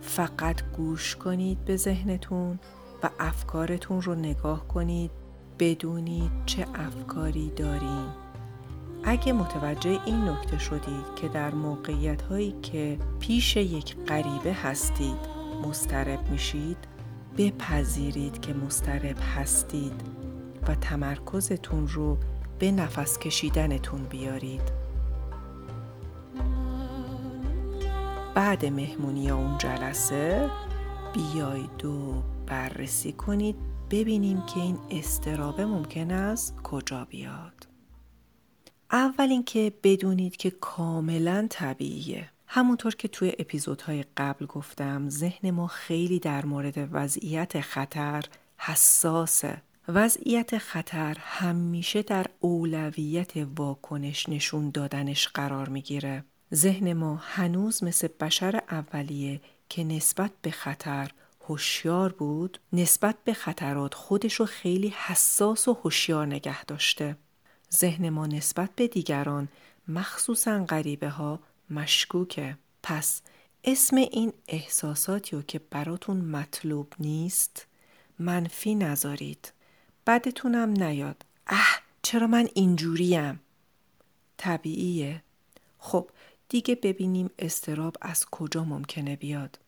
فقط 0.00 0.62
گوش 0.76 1.16
کنید 1.16 1.64
به 1.64 1.76
ذهنتون 1.76 2.58
و 3.02 3.10
افکارتون 3.20 4.02
رو 4.02 4.14
نگاه 4.14 4.68
کنید 4.68 5.10
بدونید 5.58 6.30
چه 6.46 6.66
افکاری 6.74 7.50
دارین 7.56 8.21
اگه 9.04 9.32
متوجه 9.32 10.00
این 10.06 10.28
نکته 10.28 10.58
شدید 10.58 11.14
که 11.16 11.28
در 11.28 11.54
موقعیت 11.54 12.22
هایی 12.22 12.54
که 12.62 12.98
پیش 13.20 13.56
یک 13.56 13.96
غریبه 13.96 14.52
هستید 14.52 15.18
مسترب 15.66 16.30
میشید 16.30 16.76
بپذیرید 17.38 18.40
که 18.40 18.54
مسترب 18.54 19.16
هستید 19.36 19.92
و 20.68 20.74
تمرکزتون 20.74 21.88
رو 21.88 22.18
به 22.58 22.70
نفس 22.70 23.18
کشیدنتون 23.18 24.02
بیارید. 24.04 24.82
بعد 28.34 28.66
مهمونی 28.66 29.30
اون 29.30 29.58
جلسه 29.58 30.50
بیایید 31.12 31.84
و 31.84 32.22
بررسی 32.46 33.12
کنید 33.12 33.56
ببینیم 33.90 34.42
که 34.46 34.60
این 34.60 34.78
استرابه 34.90 35.66
ممکن 35.66 36.10
است 36.10 36.62
کجا 36.62 37.04
بیاد. 37.04 37.71
اول 38.92 39.30
اینکه 39.30 39.72
بدونید 39.82 40.36
که 40.36 40.50
کاملا 40.50 41.46
طبیعیه. 41.50 42.30
همونطور 42.46 42.94
که 42.94 43.08
توی 43.08 43.32
اپیزودهای 43.38 44.04
قبل 44.16 44.46
گفتم 44.46 45.08
ذهن 45.08 45.50
ما 45.50 45.66
خیلی 45.66 46.18
در 46.18 46.44
مورد 46.44 46.88
وضعیت 46.92 47.60
خطر 47.60 48.24
حساسه. 48.58 49.62
وضعیت 49.88 50.58
خطر 50.58 51.16
همیشه 51.20 52.02
در 52.02 52.26
اولویت 52.40 53.32
واکنش 53.56 54.28
نشون 54.28 54.70
دادنش 54.70 55.28
قرار 55.28 55.68
می‌گیره. 55.68 56.24
ذهن 56.54 56.92
ما 56.92 57.16
هنوز 57.22 57.84
مثل 57.84 58.08
بشر 58.20 58.62
اولیه 58.70 59.40
که 59.68 59.84
نسبت 59.84 60.30
به 60.42 60.50
خطر 60.50 61.10
هوشیار 61.48 62.12
بود 62.12 62.58
نسبت 62.72 63.16
به 63.24 63.34
خطرات 63.34 63.94
خودش 63.94 64.34
رو 64.34 64.46
خیلی 64.46 64.88
حساس 64.88 65.68
و 65.68 65.72
هوشیار 65.84 66.26
نگه 66.26 66.64
داشته. 66.64 67.16
ذهن 67.74 68.08
ما 68.08 68.26
نسبت 68.26 68.70
به 68.76 68.88
دیگران 68.88 69.48
مخصوصا 69.88 70.64
غریبه 70.64 71.08
ها 71.08 71.40
مشکوکه. 71.70 72.58
پس 72.82 73.22
اسم 73.64 73.96
این 73.96 74.32
احساساتی 74.48 75.36
رو 75.36 75.42
که 75.42 75.60
براتون 75.70 76.16
مطلوب 76.16 76.92
نیست 76.98 77.66
منفی 78.18 78.74
نذارید. 78.74 79.52
بدتونم 80.06 80.70
نیاد. 80.70 81.24
اه 81.46 81.80
چرا 82.02 82.26
من 82.26 82.48
اینجوریم؟ 82.54 83.40
طبیعیه. 84.36 85.22
خب 85.78 86.10
دیگه 86.48 86.74
ببینیم 86.74 87.30
استراب 87.38 87.96
از 88.00 88.26
کجا 88.26 88.64
ممکنه 88.64 89.16
بیاد. 89.16 89.58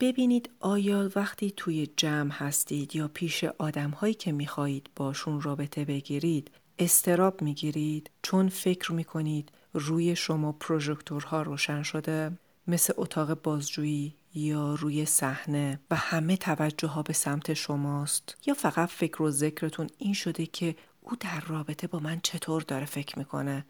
ببینید 0.00 0.50
آیا 0.60 1.10
وقتی 1.16 1.50
توی 1.56 1.88
جمع 1.96 2.32
هستید 2.32 2.96
یا 2.96 3.08
پیش 3.08 3.44
آدم 3.44 3.90
هایی 3.90 4.14
که 4.14 4.32
می‌خواهید 4.32 4.90
باشون 4.96 5.40
رابطه 5.40 5.84
بگیرید 5.84 6.50
استراب 6.78 7.42
می‌گیرید 7.42 8.10
چون 8.22 8.48
فکر 8.48 8.92
می‌کنید 8.92 9.52
روی 9.72 10.16
شما 10.16 10.52
پروژکتورها 10.52 11.42
روشن 11.42 11.82
شده 11.82 12.32
مثل 12.66 12.92
اتاق 12.96 13.42
بازجویی 13.42 14.14
یا 14.34 14.74
روی 14.74 15.04
صحنه 15.04 15.80
و 15.90 15.96
همه 15.96 16.36
توجه 16.36 16.88
ها 16.88 17.02
به 17.02 17.12
سمت 17.12 17.54
شماست. 17.54 18.36
یا 18.46 18.54
فقط 18.54 18.88
فکر 18.88 19.22
و 19.22 19.30
ذکرتون 19.30 19.86
این 19.98 20.14
شده 20.14 20.46
که 20.46 20.76
او 21.00 21.16
در 21.20 21.40
رابطه 21.40 21.86
با 21.86 21.98
من 21.98 22.20
چطور 22.22 22.62
داره 22.62 22.84
فکر 22.84 23.18
می‌کنه؟ 23.18 23.64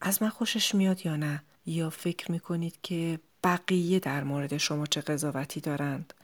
از 0.00 0.22
من 0.22 0.28
خوشش 0.28 0.74
میاد 0.74 1.06
یا 1.06 1.16
نه؟ 1.16 1.42
یا 1.66 1.90
فکر 1.90 2.32
می‌کنید 2.32 2.78
که 2.82 3.18
بقیه 3.44 3.98
در 3.98 4.24
مورد 4.24 4.56
شما 4.56 4.86
چه 4.86 5.00
قضاوتی 5.00 5.60
دارند؟ 5.60 6.14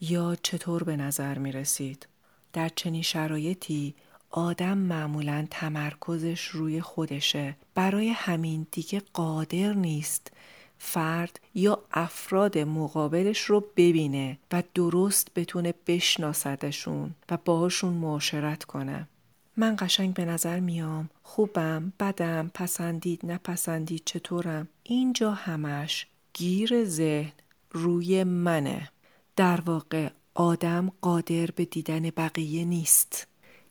یا 0.00 0.36
چطور 0.42 0.82
به 0.84 0.96
نظر 0.96 1.38
می‌رسید؟ 1.38 2.08
در 2.52 2.68
چنین 2.68 3.02
شرایطی 3.02 3.94
آدم 4.30 4.78
معمولا 4.78 5.46
تمرکزش 5.50 6.44
روی 6.44 6.80
خودشه. 6.80 7.56
برای 7.74 8.08
همین 8.08 8.66
دیگه 8.70 9.02
قادر 9.12 9.72
نیست 9.72 10.32
فرد 10.78 11.40
یا 11.54 11.82
افراد 11.92 12.58
مقابلش 12.58 13.40
رو 13.40 13.64
ببینه 13.76 14.38
و 14.52 14.62
درست 14.74 15.28
بتونه 15.34 15.74
بشناسدشون 15.86 17.14
و 17.30 17.38
باهاشون 17.44 17.92
معاشرت 17.92 18.64
کنه. 18.64 19.08
من 19.56 19.76
قشنگ 19.78 20.14
به 20.14 20.24
نظر 20.24 20.60
میام 20.60 21.10
خوبم 21.22 21.92
بدم 22.00 22.50
پسندید 22.54 23.26
نپسندید 23.26 24.02
چطورم؟ 24.04 24.68
اینجا 24.82 25.32
همش 25.32 26.06
گیر 26.32 26.84
ذهن 26.84 27.32
روی 27.70 28.24
منه. 28.24 28.90
در 29.36 29.60
واقع 29.60 30.08
آدم 30.34 30.92
قادر 31.00 31.46
به 31.46 31.64
دیدن 31.64 32.10
بقیه 32.10 32.64
نیست. 32.64 33.26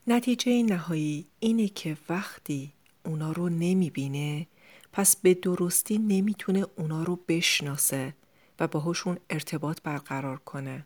نتیجه 0.07 0.63
نهایی 0.63 1.27
اینه 1.39 1.67
که 1.67 1.97
وقتی 2.09 2.73
اونا 3.05 3.31
رو 3.31 3.49
نمی‌بینه 3.49 4.47
پس 4.93 5.15
به 5.15 5.33
درستی 5.33 5.97
نمی‌تونه 5.97 6.65
اونا 6.77 7.03
رو 7.03 7.19
بشناسه 7.27 8.13
و 8.59 8.67
باهاشون 8.67 9.17
ارتباط 9.29 9.81
برقرار 9.81 10.37
کنه. 10.37 10.85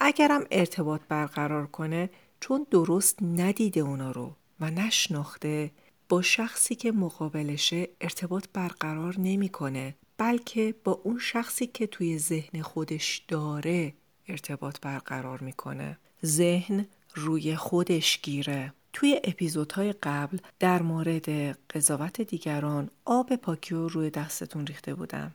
اگرم 0.00 0.44
ارتباط 0.50 1.00
برقرار 1.08 1.66
کنه 1.66 2.10
چون 2.40 2.66
درست 2.70 3.22
ندیده 3.22 3.80
اونا 3.80 4.10
رو 4.10 4.32
و 4.60 4.70
نشناخته 4.70 5.70
با 6.08 6.22
شخصی 6.22 6.74
که 6.74 6.92
مقابلشه 6.92 7.88
ارتباط 8.00 8.46
برقرار 8.52 9.14
نمی‌کنه 9.18 9.94
بلکه 10.18 10.74
با 10.84 10.92
اون 10.92 11.18
شخصی 11.18 11.66
که 11.66 11.86
توی 11.86 12.18
ذهن 12.18 12.62
خودش 12.62 13.22
داره 13.28 13.94
ارتباط 14.28 14.80
برقرار 14.80 15.40
می‌کنه. 15.40 15.98
ذهن 16.24 16.86
روی 17.14 17.56
خودش 17.56 18.20
گیره 18.22 18.72
توی 18.92 19.20
اپیزودهای 19.24 19.92
قبل 20.02 20.38
در 20.58 20.82
مورد 20.82 21.28
قضاوت 21.70 22.20
دیگران 22.20 22.90
آب 23.04 23.36
پاکی 23.36 23.74
رو 23.74 23.88
روی 23.88 24.10
دستتون 24.10 24.66
ریخته 24.66 24.94
بودم 24.94 25.34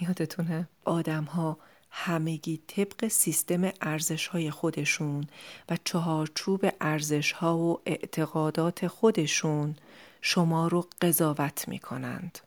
یادتونه؟ 0.00 0.68
آدم 0.84 1.24
ها 1.24 1.58
همگی 1.90 2.60
طبق 2.66 3.08
سیستم 3.08 3.72
ارزش 3.80 4.26
های 4.26 4.50
خودشون 4.50 5.26
و 5.70 5.76
چهارچوب 5.84 6.66
ارزش 6.80 7.32
ها 7.32 7.58
و 7.58 7.80
اعتقادات 7.86 8.86
خودشون 8.86 9.76
شما 10.20 10.68
رو 10.68 10.88
قضاوت 11.02 11.68
می 11.68 11.78
کنند. 11.78 12.38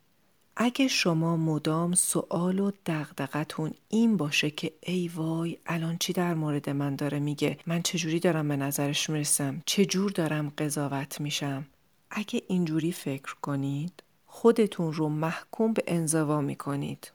اگه 0.59 0.87
شما 0.87 1.37
مدام 1.37 1.95
سوال 1.95 2.59
و 2.59 2.71
دغدغتون 2.85 3.71
این 3.89 4.17
باشه 4.17 4.49
که 4.49 4.73
ای 4.81 5.07
وای 5.07 5.57
الان 5.65 5.97
چی 5.97 6.13
در 6.13 6.33
مورد 6.33 6.69
من 6.69 6.95
داره 6.95 7.19
میگه؟ 7.19 7.57
من 7.67 7.81
چجوری 7.81 8.19
دارم 8.19 8.47
به 8.47 8.55
نظرش 8.55 9.09
می‌رسم؟ 9.09 9.61
چجور 9.65 10.11
دارم 10.11 10.53
قضاوت 10.57 11.21
میشم؟ 11.21 11.65
اگه 12.11 12.41
اینجوری 12.47 12.91
فکر 12.91 13.35
کنید 13.41 14.03
خودتون 14.25 14.93
رو 14.93 15.09
محکوم 15.09 15.73
به 15.73 15.83
انزوا 15.87 16.41
می‌کنید. 16.41 17.11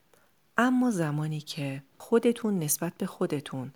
اما 0.58 0.90
زمانی 0.90 1.40
که 1.40 1.82
خودتون 1.98 2.58
نسبت 2.58 2.92
به 2.98 3.06
خودتون 3.06 3.72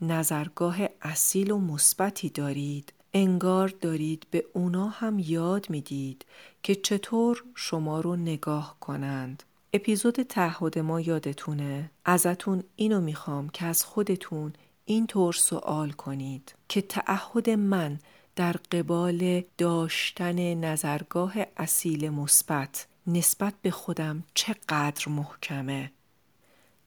نظرگاه 0.00 0.76
اصیل 1.02 1.50
و 1.50 1.58
مثبتی 1.58 2.28
دارید 2.30 2.92
انگار 3.14 3.68
دارید 3.68 4.26
به 4.30 4.44
اونا 4.52 4.88
هم 4.88 5.18
یاد 5.18 5.70
می‌دید 5.70 6.24
که 6.62 6.74
چطور 6.74 7.44
شما 7.54 8.00
رو 8.00 8.16
نگاه 8.16 8.76
کنند. 8.80 9.42
اپیزود 9.72 10.22
تعهد 10.22 10.78
ما 10.78 11.00
یادتونه؟ 11.00 11.90
ازتون 12.04 12.64
اینو 12.76 13.00
می‌خوام 13.00 13.48
که 13.48 13.64
از 13.64 13.84
خودتون 13.84 14.52
اینطور 14.84 15.32
سوال 15.32 15.90
کنید 15.90 16.54
که 16.68 16.82
تعهد 16.82 17.50
من 17.50 17.98
در 18.36 18.52
قبال 18.52 19.42
داشتن 19.58 20.54
نظرگاه 20.54 21.34
اصیل 21.56 22.10
مثبت 22.10 22.86
نسبت 23.06 23.54
به 23.62 23.70
خودم 23.70 24.24
چقدر 24.34 25.08
محکمه 25.08 25.92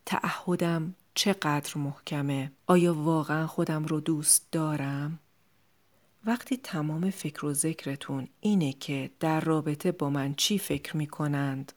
تعهدم 0.06 0.96
چقدر 1.14 1.78
محکمه 1.78 2.52
آیا 2.68 2.94
واقعا 2.94 3.48
خودم 3.48 3.86
رو 3.86 4.00
دوست 4.00 4.48
دارم 4.52 5.20
وقتی 6.26 6.58
تمام 6.58 7.10
فکر 7.10 7.46
و 7.46 7.54
ذکرتون 7.54 8.28
اینه 8.42 8.74
که 8.74 9.12
در 9.20 9.40
رابطه 9.40 9.92
با 9.92 10.10
من 10.10 10.34
چی 10.34 10.58
فکر 10.60 10.98
می 10.98 11.08
کنند 11.08 11.72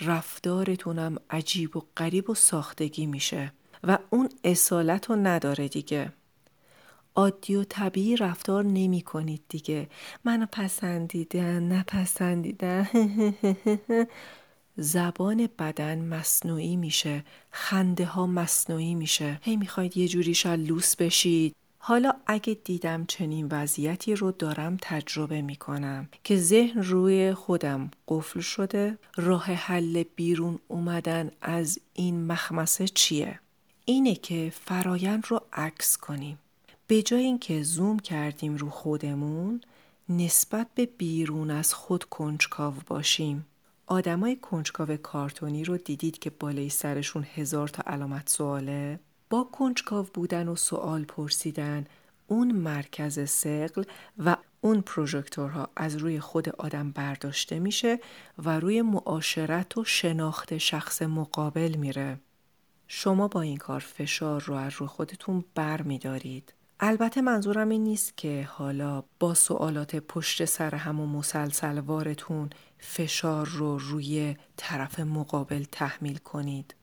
رفتارتونم 0.00 1.16
عجیب 1.30 1.76
و 1.76 1.82
غریب 1.96 2.30
و 2.30 2.34
ساختگی 2.34 3.06
میشه 3.06 3.52
و 3.84 3.98
اون 4.10 4.28
اصالت 4.44 5.10
رو 5.10 5.16
نداره 5.16 5.68
دیگه. 5.68 6.12
عادی 7.14 7.56
و 7.56 7.64
طبیعی 7.64 8.16
رفتار 8.16 8.64
نمی 8.64 9.02
کنید 9.02 9.42
دیگه. 9.48 9.88
منو 10.24 10.46
پسندیدن 10.52 11.72
نپسندیدن. 11.72 12.88
زبان 14.76 15.48
بدن 15.58 16.04
مصنوعی 16.04 16.76
میشه 16.76 17.24
خنده 17.50 18.04
ها 18.04 18.26
مصنوعی 18.26 18.94
میشه. 18.94 19.38
هی 19.42 19.56
می‌خواید 19.56 19.96
یه 19.96 20.08
جوری 20.08 20.34
لوس 20.56 20.96
بشید. 20.96 21.56
حالا 21.86 22.12
اگه 22.26 22.54
دیدم 22.54 23.04
چنین 23.04 23.48
وضعیتی 23.50 24.14
رو 24.14 24.32
دارم 24.32 24.76
تجربه 24.82 25.42
می‌کنم 25.42 26.08
که 26.24 26.36
ذهن 26.36 26.82
روی 26.82 27.34
خودم 27.34 27.90
قفل 28.08 28.40
شده 28.40 28.98
راه 29.16 29.44
حل 29.44 30.02
بیرون 30.16 30.58
اومدن 30.68 31.30
از 31.42 31.78
این 31.94 32.26
مخمسه 32.26 32.88
چیه؟ 32.88 33.40
اینه 33.84 34.14
که 34.14 34.52
فرایند 34.64 35.24
رو 35.28 35.40
عکس 35.52 35.96
کنیم. 35.96 36.38
به 36.86 37.02
جای 37.02 37.22
اینکه 37.22 37.62
زوم 37.62 37.98
کردیم 37.98 38.56
رو 38.56 38.70
خودمون 38.70 39.60
نسبت 40.08 40.66
به 40.74 40.86
بیرون 40.86 41.50
از 41.50 41.74
خود 41.74 42.04
کنجکاو 42.04 42.74
باشیم. 42.86 43.46
آدمای 43.86 44.36
کنجکاو 44.36 44.96
کارتونی 44.96 45.64
رو 45.64 45.76
دیدید 45.76 46.18
که 46.18 46.30
بالای 46.30 46.68
سرشون 46.68 47.26
هزار 47.34 47.68
تا 47.68 47.82
علامت 47.86 48.28
سواله؟ 48.28 49.00
با 49.30 49.44
کنجکاو 49.44 50.06
بودن 50.14 50.48
و 50.48 50.56
سوال 50.56 51.04
پرسیدن 51.04 51.84
اون 52.26 52.52
مرکز 52.52 53.30
سقل 53.30 53.84
و 54.18 54.36
اون 54.60 54.80
پروژکتورها 54.80 55.68
از 55.76 55.96
روی 55.96 56.20
خود 56.20 56.48
آدم 56.48 56.90
برداشته 56.90 57.58
میشه 57.58 57.98
و 58.38 58.60
روی 58.60 58.82
معاشرت 58.82 59.78
و 59.78 59.84
شناخت 59.84 60.58
شخص 60.58 61.02
مقابل 61.02 61.76
میره. 61.76 62.20
شما 62.88 63.28
با 63.28 63.40
این 63.40 63.56
کار 63.56 63.80
فشار 63.80 64.42
رو 64.42 64.54
از 64.54 64.72
روی 64.72 64.88
خودتون 64.88 65.44
بر 65.54 65.82
میدارید. 65.82 66.54
البته 66.80 67.20
منظورم 67.20 67.68
این 67.68 67.84
نیست 67.84 68.16
که 68.16 68.48
حالا 68.50 69.04
با 69.20 69.34
سوالات 69.34 69.96
پشت 69.96 70.44
سر 70.44 70.74
هم 70.74 71.00
و 71.00 71.06
مسلسل 71.06 71.78
وارتون 71.78 72.50
فشار 72.78 73.46
رو 73.46 73.78
روی 73.78 74.36
طرف 74.56 75.00
مقابل 75.00 75.64
تحمیل 75.72 76.16
کنید. 76.16 76.74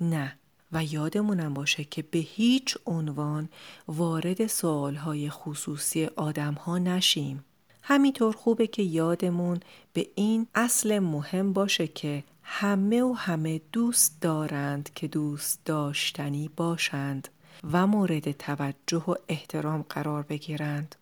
نه 0.00 0.38
و 0.76 0.84
یادمونم 0.84 1.54
باشه 1.54 1.84
که 1.84 2.02
به 2.02 2.18
هیچ 2.18 2.78
عنوان 2.86 3.48
وارد 3.88 4.46
سوالهای 4.46 5.30
خصوصی 5.30 6.04
آدمها 6.04 6.78
نشیم. 6.78 7.44
همینطور 7.82 8.32
خوبه 8.36 8.66
که 8.66 8.82
یادمون 8.82 9.60
به 9.92 10.06
این 10.14 10.46
اصل 10.54 10.98
مهم 10.98 11.52
باشه 11.52 11.86
که 11.86 12.24
همه 12.42 13.02
و 13.02 13.12
همه 13.12 13.60
دوست 13.72 14.20
دارند 14.20 14.90
که 14.94 15.08
دوست 15.08 15.60
داشتنی 15.64 16.50
باشند 16.56 17.28
و 17.72 17.86
مورد 17.86 18.32
توجه 18.32 19.04
و 19.08 19.14
احترام 19.28 19.84
قرار 19.88 20.22
بگیرند. 20.22 20.94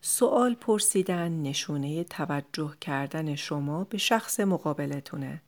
سوال 0.00 0.54
پرسیدن 0.54 1.42
نشونه 1.42 2.04
توجه 2.04 2.74
کردن 2.80 3.34
شما 3.34 3.84
به 3.84 3.98
شخص 3.98 4.40
مقابلتونه 4.40 5.42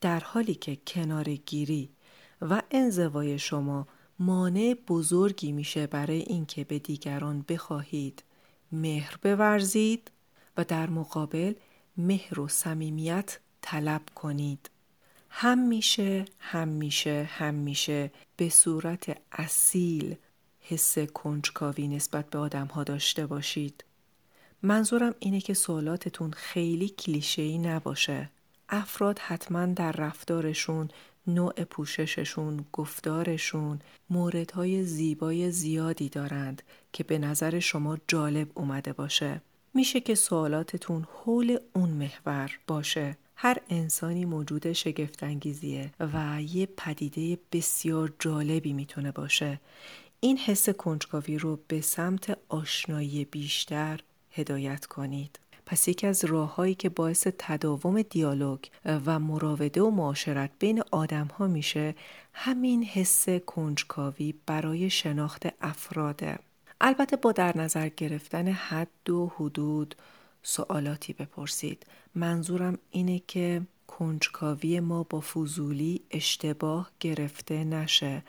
در 0.00 0.20
حالی 0.20 0.54
که 0.54 0.78
کنار 0.86 1.24
گیری 1.24 1.88
و 2.50 2.62
انزوای 2.70 3.38
شما 3.38 3.86
مانع 4.18 4.76
بزرگی 4.88 5.52
میشه 5.52 5.86
برای 5.86 6.18
اینکه 6.18 6.64
به 6.64 6.78
دیگران 6.78 7.44
بخواهید. 7.48 8.22
مهر 8.72 9.16
بورزید 9.22 10.10
و 10.56 10.64
در 10.64 10.90
مقابل 10.90 11.54
مهر 11.96 12.40
و 12.40 12.48
صمیمیت 12.48 13.38
طلب 13.62 14.02
کنید. 14.14 14.70
هم 15.30 15.58
میشه 15.58 16.24
هم 16.38 16.68
میشه 16.68 17.28
هم 17.32 17.54
میشه. 17.54 18.10
به 18.36 18.48
صورت 18.48 19.18
اصیل 19.32 20.16
حس 20.60 20.98
کنجکاوی 20.98 21.88
نسبت 21.88 22.30
به 22.30 22.38
آدم 22.38 22.66
ها 22.66 22.84
داشته 22.84 23.26
باشید. 23.26 23.84
منظورم 24.62 25.14
اینه 25.18 25.40
که 25.40 25.54
سوالاتتون 25.54 26.30
خیلی 26.30 26.88
کلیشه‌ای 26.88 27.58
نباشه. 27.58 28.30
افراد 28.68 29.18
حتما 29.18 29.66
در 29.66 29.92
رفتارشون 29.92 30.88
نوع 31.26 31.64
پوشششون، 31.64 32.64
گفتارشون 32.72 33.78
موردهای 34.10 34.84
زیبای 34.84 35.50
زیادی 35.50 36.08
دارند 36.08 36.62
که 36.92 37.04
به 37.04 37.18
نظر 37.18 37.58
شما 37.58 37.98
جالب 38.08 38.48
اومده 38.54 38.92
باشه. 38.92 39.42
میشه 39.74 40.00
که 40.00 40.14
سوالاتتون 40.14 41.06
حول 41.12 41.58
اون 41.72 41.90
محور 41.90 42.58
باشه. 42.66 43.16
هر 43.36 43.58
انسانی 43.70 44.24
موجود 44.24 44.72
شگفتانگیزیه 44.72 45.90
و 46.00 46.42
یه 46.42 46.66
پدیده 46.76 47.38
بسیار 47.52 48.12
جالبی 48.18 48.72
می‌تونه 48.72 49.12
باشه. 49.12 49.60
این 50.20 50.38
حس 50.38 50.68
کنجکاوی 50.68 51.38
رو 51.38 51.58
به 51.68 51.80
سمت 51.80 52.38
آشنایی 52.48 53.24
بیشتر 53.24 54.00
هدایت 54.30 54.86
کنید. 54.86 55.38
پس 55.66 55.88
یکی 55.88 56.06
از 56.06 56.24
راههایی 56.24 56.74
که 56.74 56.88
باعث 56.88 57.26
تداوم 57.38 58.02
دیالوگ 58.02 58.60
و 58.84 59.18
مراوده 59.18 59.82
و 59.82 59.90
معاشرت 59.90 60.50
بین 60.58 60.82
آدم 60.90 61.26
ها 61.26 61.46
میشه 61.46 61.94
همین 62.32 62.84
حس 62.84 63.28
کنجکاوی 63.28 64.34
برای 64.46 64.90
شناخت 64.90 65.46
افراده 65.60 66.38
البته 66.84 67.16
با 67.16 67.32
در 67.32 67.58
نظر 67.58 67.88
گرفتن 67.88 68.48
حد 68.48 69.10
و 69.10 69.32
حدود 69.36 69.94
سوالاتی 70.42 71.12
بپرسید. 71.12 71.86
منظورم 72.14 72.78
اینه 72.90 73.22
که 73.26 73.62
کنجکاوی 73.86 74.80
ما 74.80 75.02
با 75.02 75.20
فضولی 75.20 76.00
اشتباه 76.10 76.90
گرفته 77.00 77.64
نشه. 77.64 78.22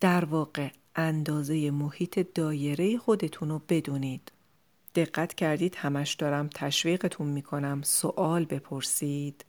در 0.00 0.24
واقع 0.24 0.68
اندازه 0.96 1.70
محیط 1.70 2.26
دایره 2.34 2.98
خودتون 2.98 3.48
رو 3.48 3.62
بدونید. 3.68 4.32
دقت 4.94 5.34
کردید 5.34 5.74
همش 5.74 6.14
دارم 6.14 6.48
تشویقتون 6.54 7.26
می‌کنم. 7.26 7.82
سوال 7.82 8.44
بپرسید. 8.44 9.44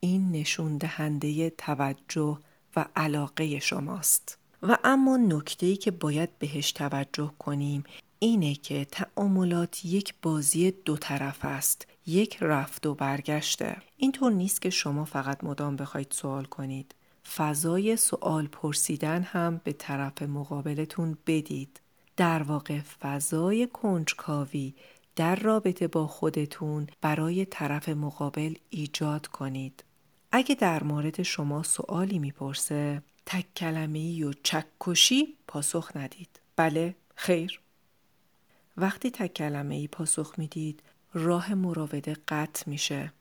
این 0.00 0.32
نشون 0.32 0.78
دهنده 0.78 1.50
توجه 1.50 2.38
و 2.76 2.86
علاقه 2.96 3.58
شماست. 3.58 4.38
و 4.62 4.78
اما 4.84 5.16
نکته 5.16 5.66
ای 5.66 5.76
که 5.76 5.90
باید 5.90 6.38
بهش 6.38 6.72
توجه 6.72 7.32
کنیم 7.38 7.84
اینه 8.18 8.54
که 8.54 8.84
تعاملات 8.84 9.84
یک 9.84 10.14
بازی 10.22 10.70
دو 10.70 10.96
طرف 10.96 11.44
است. 11.44 11.86
یک 12.06 12.38
رفت 12.40 12.86
و 12.86 12.94
برگشته. 12.94 13.76
اینطور 13.96 14.32
نیست 14.32 14.62
که 14.62 14.70
شما 14.70 15.04
فقط 15.04 15.44
مدام 15.44 15.76
بخواید 15.76 16.10
سوال 16.10 16.44
کنید. 16.44 16.94
فضای 17.36 17.96
سوال 17.96 18.46
پرسیدن 18.46 19.22
هم 19.22 19.60
به 19.64 19.72
طرف 19.72 20.22
مقابلتون 20.22 21.18
بدید. 21.26 21.80
در 22.20 22.42
واقع 22.42 22.80
فضای 22.80 23.66
کنجکاوی 23.66 24.74
در 25.16 25.36
رابطه 25.36 25.88
با 25.88 26.06
خودتون 26.06 26.86
برای 27.00 27.44
طرف 27.44 27.88
مقابل 27.88 28.54
ایجاد 28.70 29.26
کنید. 29.26 29.84
اگه 30.32 30.54
در 30.54 30.84
مورد 30.84 31.22
شما 31.22 31.62
سوالی 31.62 32.18
می‌پرسه 32.18 33.02
تک 33.26 33.54
کلمه 33.56 34.24
و 34.24 34.32
چکشی 34.42 35.36
پاسخ 35.48 35.90
ندید. 35.96 36.40
بله، 36.56 36.94
خیر. 37.14 37.60
وقتی 38.76 39.10
تک 39.10 39.34
کلمه 39.34 39.74
ای 39.74 39.88
پاسخ 39.88 40.34
می‌دید 40.38 40.82
راه 41.14 41.54
مراوده 41.54 42.16
قطع 42.28 42.70
میشه. 42.70 43.12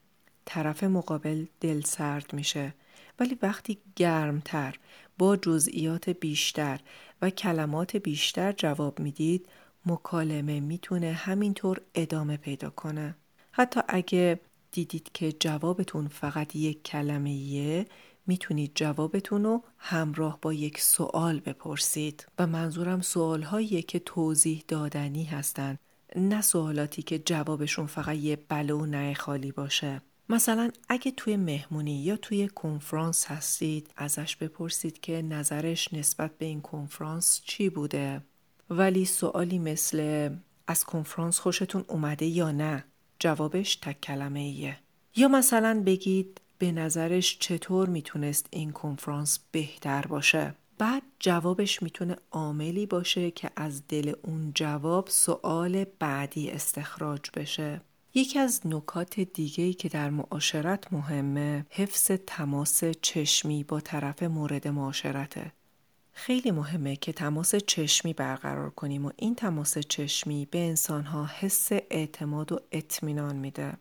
طرف 0.45 0.83
مقابل 0.83 1.45
دل 1.61 1.81
سرد 1.81 2.33
میشه. 2.33 2.73
ولی 3.19 3.37
وقتی 3.41 3.77
گرمتر 3.95 4.75
با 5.19 5.35
جزئیات 5.35 6.09
بیشتر 6.09 6.79
و 7.21 7.29
کلمات 7.29 7.95
بیشتر 7.95 8.51
جواب 8.51 8.99
می‌دید 8.99 9.49
مکالمه 9.85 10.59
می‌تونه 10.59 11.11
همینطور 11.11 11.81
ادامه 11.95 12.37
پیدا 12.37 12.69
کنه. 12.69 13.15
حتی 13.51 13.79
اگه 13.87 14.39
دیدید 14.71 15.09
که 15.13 15.31
جوابتون 15.31 16.07
فقط 16.07 16.55
یک 16.55 16.83
کلمه 16.83 17.29
ایه 17.29 17.85
می‌تونید 18.27 18.71
جوابتون 18.75 19.43
رو 19.43 19.63
همراه 19.77 20.39
با 20.41 20.53
یک 20.53 20.81
سوال 20.81 21.39
بپرسید. 21.39 22.27
و 22.39 22.47
منظورم 22.47 23.01
سوال 23.01 23.43
که 23.81 23.99
توضیح 23.99 24.63
دادنی 24.67 25.23
هستند 25.23 25.79
نه 26.15 26.41
سوالاتی 26.41 27.01
که 27.01 27.19
جوابشون 27.19 27.85
فقط 27.85 28.15
یه 28.15 28.37
بله 28.49 28.73
و 28.73 28.85
نه 28.85 29.13
خالی 29.13 29.51
باشه. 29.51 30.01
مثلا 30.29 30.71
اگه 30.89 31.11
توی 31.11 31.37
مهمونی 31.37 32.03
یا 32.03 32.17
توی 32.17 32.47
کنفرانس 32.47 33.25
هستید 33.25 33.91
ازش 33.97 34.35
بپرسید 34.35 34.99
که 34.99 35.21
نظرش 35.21 35.93
نسبت 35.93 36.37
به 36.37 36.45
این 36.45 36.61
کنفرانس 36.61 37.41
چی 37.45 37.69
بوده؟ 37.69 38.21
ولی 38.69 39.05
سوالی 39.05 39.59
مثل 39.59 40.29
از 40.67 40.83
کنفرانس 40.83 41.39
خوشتون 41.39 41.85
اومده 41.87 42.25
یا 42.25 42.51
نه؟ 42.51 42.83
جوابش 43.19 43.75
تک 43.75 44.01
کلمه 44.01 44.39
ایه. 44.39 44.77
یا 45.15 45.27
مثلا 45.27 45.83
بگید 45.85 46.41
به 46.57 46.71
نظرش 46.71 47.37
چطور 47.39 47.89
می‌تونست 47.89 48.47
این 48.51 48.71
کنفرانس 48.71 49.39
بهتر 49.51 50.01
باشه؟ 50.01 50.55
بعد 50.77 51.03
جوابش 51.19 51.83
می‌تونه 51.83 52.15
عاملی 52.31 52.85
باشه 52.85 53.31
که 53.31 53.49
از 53.55 53.87
دل 53.87 54.13
اون 54.23 54.51
جواب 54.55 55.07
سوال 55.07 55.85
بعدی 55.99 56.49
استخراج 56.49 57.21
بشه. 57.35 57.81
یکی 58.13 58.39
از 58.39 58.61
نکات 58.65 59.19
دیگهی 59.19 59.73
که 59.73 59.89
در 59.89 60.09
معاشرت 60.09 60.93
مهمه 60.93 61.65
حفظ 61.69 62.11
تماس 62.27 62.83
چشمی 62.83 63.63
با 63.63 63.79
طرف 63.79 64.23
مورد 64.23 64.67
معاشرته 64.67 65.51
خیلی 66.13 66.51
مهمه 66.51 66.95
که 66.95 67.13
تماس 67.13 67.55
چشمی 67.55 68.13
برقرار 68.13 68.69
کنیم 68.69 69.05
و 69.05 69.11
این 69.15 69.35
تماس 69.35 69.77
چشمی 69.77 70.47
به 70.51 70.59
انسانها 70.59 71.25
حس 71.25 71.69
اعتماد 71.71 72.51
و 72.51 72.59
اطمینان 72.71 73.35
میده. 73.35 73.73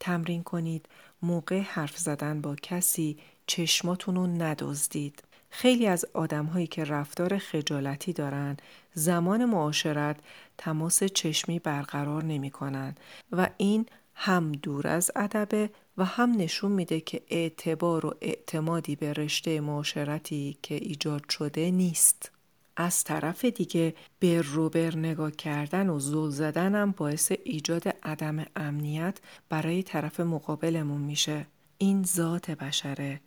تمرین 0.00 0.42
کنید 0.42 0.88
موقع 1.22 1.60
حرف 1.60 1.98
زدن 1.98 2.40
با 2.40 2.56
کسی 2.56 3.18
چشماتون 3.46 4.14
رو 4.14 4.26
ندزدید. 4.26 5.22
خیلی 5.56 5.86
از 5.86 6.04
آدم 6.14 6.44
هایی 6.44 6.66
که 6.66 6.84
رفتار 6.84 7.38
خجالتی 7.38 8.12
دارن 8.12 8.56
زمان 8.94 9.44
معاشرت 9.44 10.16
تماس 10.58 11.04
چشمی 11.04 11.58
برقرار 11.58 12.24
نمی 12.24 12.50
کنن 12.50 12.94
و 13.32 13.48
این 13.56 13.86
هم 14.14 14.52
دور 14.52 14.86
از 14.88 15.10
ادبه 15.16 15.70
و 15.98 16.04
هم 16.04 16.30
نشون 16.30 16.72
میده 16.72 17.00
که 17.00 17.22
اعتبار 17.28 18.06
و 18.06 18.14
اعتمادی 18.20 18.96
به 18.96 19.12
رشته 19.12 19.60
معاشرتی 19.60 20.58
که 20.62 20.74
ایجاد 20.74 21.30
شده 21.30 21.70
نیست. 21.70 22.30
از 22.76 23.04
طرف 23.04 23.44
دیگه 23.44 23.94
به 24.18 24.42
روبر 24.42 24.96
نگاه 24.96 25.30
کردن 25.30 25.88
و 25.88 25.98
زل 25.98 26.30
زدن 26.30 26.74
هم 26.74 26.90
باعث 26.90 27.32
ایجاد 27.44 27.88
عدم 28.02 28.44
امنیت 28.56 29.18
برای 29.48 29.82
طرف 29.82 30.20
مقابلمون 30.20 31.00
میشه. 31.00 31.46
این 31.78 32.02
ذات 32.04 32.50
بشره. 32.50 33.20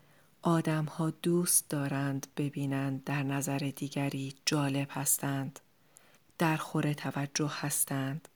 آدم 0.47 0.85
ها 0.85 1.09
دوست 1.09 1.69
دارند 1.69 2.27
ببینند 2.37 3.03
در 3.03 3.23
نظر 3.23 3.57
دیگری 3.57 4.33
جالب 4.45 4.87
هستند. 4.91 5.59
در 6.37 6.57
خور 6.57 6.93
توجه 6.93 7.51
هستند. 7.59 8.27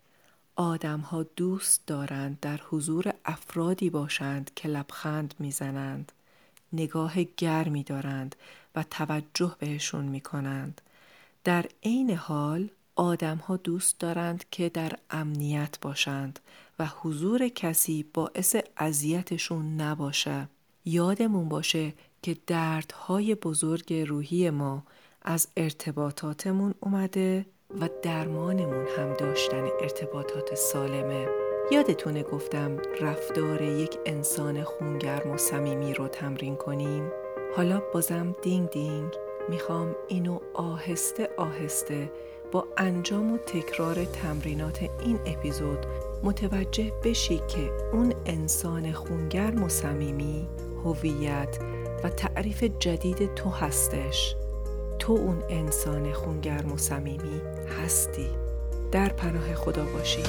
آدم 0.55 0.99
ها 0.99 1.23
دوست 1.23 1.81
دارند 1.87 2.39
در 2.39 2.59
حضور 2.69 3.13
افرادی 3.25 3.89
باشند 3.89 4.51
که 4.55 4.67
لبخند 4.67 5.33
می‌زنند 5.39 6.11
نگاه 6.73 7.23
گرمی 7.23 7.83
دارند 7.83 8.35
و 8.75 8.83
توجه 8.83 9.55
بهشون 9.59 10.05
می 10.05 10.21
کنند. 10.21 10.81
در 11.43 11.65
عین 11.83 12.11
حال 12.11 12.69
آدم 12.95 13.37
ها 13.37 13.57
دوست 13.57 13.99
دارند 13.99 14.45
که 14.51 14.69
در 14.69 14.93
امنیت 15.09 15.79
باشند 15.81 16.39
و 16.79 16.85
حضور 16.85 17.47
کسی 17.47 18.05
باعث 18.13 18.55
اذیتشون 18.77 19.81
نباشه. 19.81 20.47
یادمون 20.85 21.49
باشه 21.49 21.93
که 22.21 22.37
دردهای 22.47 23.35
بزرگ 23.35 23.93
روحی 23.93 24.49
ما 24.49 24.83
از 25.21 25.47
ارتباطاتمون 25.57 26.73
اومده 26.79 27.45
و 27.81 27.89
درمانمون 28.01 28.87
هم 28.97 29.13
داشتن 29.13 29.67
ارتباطات 29.81 30.55
سالمه. 30.55 31.27
یادتونه 31.71 32.23
گفتم 32.23 32.77
رفتار 33.01 33.61
یک 33.61 33.97
انسان 34.05 34.63
خونگرم 34.63 35.31
و 35.31 35.37
صمیمی 35.37 35.93
رو 35.93 36.07
تمرین 36.07 36.55
کنیم؟ 36.55 37.11
حالا 37.55 37.81
بازم 37.93 38.35
دینگ 38.41 38.69
دینگ 38.69 39.13
می‌خوام 39.49 39.95
اینو 40.07 40.39
آهسته 40.53 41.29
آهسته 41.37 42.11
با 42.51 42.67
انجام 42.77 43.31
و 43.31 43.37
تکرار 43.37 44.05
تمرینات 44.05 44.85
این 45.05 45.19
اپیزود 45.25 45.85
متوجه 46.23 46.91
بشی 47.03 47.37
که 47.37 47.71
اون 47.93 48.13
انسان 48.25 48.91
خونگرم 48.91 49.63
و 49.63 49.69
صمیمی 49.69 50.47
هویت 50.85 51.59
و 52.03 52.09
تعریف 52.09 52.63
جدید 52.63 53.35
تو 53.35 53.49
هستش. 53.49 54.35
تو 54.99 55.13
اون 55.13 55.43
انسان 55.49 56.13
خونگرم 56.13 56.71
و 56.71 56.77
صمیمی 56.77 57.41
هستی. 57.83 58.27
در 58.91 59.09
پناه 59.09 59.53
خدا 59.55 59.85
باشی. 59.85 60.23